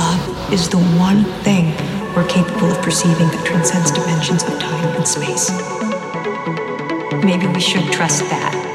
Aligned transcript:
Love 0.00 0.50
is 0.50 0.66
the 0.70 0.78
one 0.96 1.24
thing 1.44 1.76
we're 2.16 2.26
capable 2.26 2.72
of 2.72 2.80
perceiving 2.80 3.28
that 3.28 3.44
transcends 3.44 3.90
dimensions 3.90 4.42
of 4.44 4.58
time 4.58 4.96
and 4.96 5.06
space. 5.06 5.50
Maybe 7.22 7.46
we 7.46 7.60
should 7.60 7.92
trust 7.92 8.20
that. 8.30 8.69